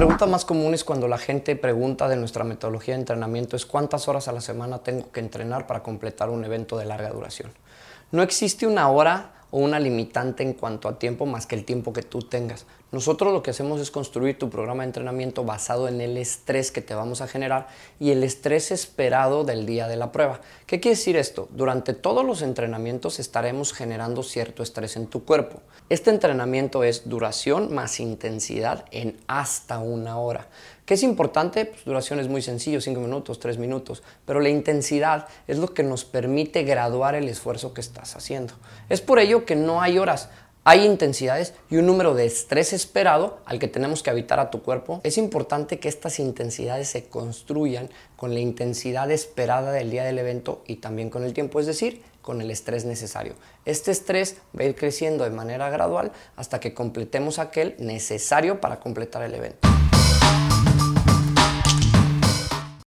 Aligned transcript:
preguntas 0.00 0.30
más 0.30 0.46
comunes 0.46 0.82
cuando 0.82 1.08
la 1.08 1.18
gente 1.18 1.56
pregunta 1.56 2.08
de 2.08 2.16
nuestra 2.16 2.42
metodología 2.42 2.94
de 2.94 3.00
entrenamiento 3.00 3.54
es 3.54 3.66
cuántas 3.66 4.08
horas 4.08 4.28
a 4.28 4.32
la 4.32 4.40
semana 4.40 4.78
tengo 4.78 5.12
que 5.12 5.20
entrenar 5.20 5.66
para 5.66 5.82
completar 5.82 6.30
un 6.30 6.42
evento 6.42 6.78
de 6.78 6.86
larga 6.86 7.10
duración. 7.10 7.52
No 8.10 8.22
existe 8.22 8.66
una 8.66 8.88
hora 8.88 9.32
o 9.50 9.58
una 9.58 9.78
limitante 9.78 10.42
en 10.42 10.54
cuanto 10.54 10.88
a 10.88 10.98
tiempo 10.98 11.26
más 11.26 11.46
que 11.46 11.54
el 11.54 11.66
tiempo 11.66 11.92
que 11.92 12.00
tú 12.00 12.22
tengas. 12.22 12.64
Nosotros 12.92 13.32
lo 13.32 13.42
que 13.42 13.50
hacemos 13.50 13.80
es 13.80 13.92
construir 13.92 14.36
tu 14.36 14.50
programa 14.50 14.82
de 14.82 14.88
entrenamiento 14.88 15.44
basado 15.44 15.86
en 15.86 16.00
el 16.00 16.16
estrés 16.16 16.72
que 16.72 16.82
te 16.82 16.94
vamos 16.94 17.20
a 17.20 17.28
generar 17.28 17.68
y 18.00 18.10
el 18.10 18.24
estrés 18.24 18.72
esperado 18.72 19.44
del 19.44 19.64
día 19.64 19.86
de 19.86 19.96
la 19.96 20.10
prueba. 20.10 20.40
¿Qué 20.66 20.80
quiere 20.80 20.96
decir 20.96 21.16
esto? 21.16 21.48
Durante 21.52 21.94
todos 21.94 22.24
los 22.24 22.42
entrenamientos 22.42 23.20
estaremos 23.20 23.72
generando 23.72 24.24
cierto 24.24 24.64
estrés 24.64 24.96
en 24.96 25.06
tu 25.06 25.24
cuerpo. 25.24 25.60
Este 25.88 26.10
entrenamiento 26.10 26.82
es 26.82 27.08
duración 27.08 27.72
más 27.72 28.00
intensidad 28.00 28.84
en 28.90 29.16
hasta 29.28 29.78
una 29.78 30.18
hora. 30.18 30.48
¿Qué 30.84 30.94
es 30.94 31.04
importante? 31.04 31.66
Pues 31.66 31.84
duración 31.84 32.18
es 32.18 32.26
muy 32.26 32.42
sencillo, 32.42 32.80
5 32.80 33.00
minutos, 33.00 33.38
3 33.38 33.58
minutos, 33.58 34.02
pero 34.24 34.40
la 34.40 34.48
intensidad 34.48 35.28
es 35.46 35.58
lo 35.58 35.72
que 35.72 35.84
nos 35.84 36.04
permite 36.04 36.64
graduar 36.64 37.14
el 37.14 37.28
esfuerzo 37.28 37.72
que 37.72 37.80
estás 37.80 38.16
haciendo. 38.16 38.54
Es 38.88 39.00
por 39.00 39.20
ello 39.20 39.44
que 39.44 39.54
no 39.54 39.80
hay 39.80 39.98
horas. 39.98 40.30
Hay 40.70 40.86
intensidades 40.86 41.52
y 41.68 41.78
un 41.78 41.86
número 41.86 42.14
de 42.14 42.26
estrés 42.26 42.72
esperado 42.72 43.40
al 43.44 43.58
que 43.58 43.66
tenemos 43.66 44.04
que 44.04 44.10
habitar 44.10 44.38
a 44.38 44.52
tu 44.52 44.62
cuerpo. 44.62 45.00
Es 45.02 45.18
importante 45.18 45.80
que 45.80 45.88
estas 45.88 46.20
intensidades 46.20 46.86
se 46.86 47.08
construyan 47.08 47.90
con 48.14 48.34
la 48.34 48.38
intensidad 48.38 49.10
esperada 49.10 49.72
del 49.72 49.90
día 49.90 50.04
del 50.04 50.20
evento 50.20 50.62
y 50.68 50.76
también 50.76 51.10
con 51.10 51.24
el 51.24 51.32
tiempo, 51.32 51.58
es 51.58 51.66
decir, 51.66 52.04
con 52.22 52.40
el 52.40 52.52
estrés 52.52 52.84
necesario. 52.84 53.34
Este 53.64 53.90
estrés 53.90 54.36
va 54.56 54.62
a 54.62 54.66
ir 54.66 54.76
creciendo 54.76 55.24
de 55.24 55.30
manera 55.30 55.70
gradual 55.70 56.12
hasta 56.36 56.60
que 56.60 56.72
completemos 56.72 57.40
aquel 57.40 57.74
necesario 57.80 58.60
para 58.60 58.78
completar 58.78 59.24
el 59.24 59.34
evento. 59.34 59.68